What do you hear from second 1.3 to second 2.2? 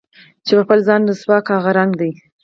كا هغه رنګ دے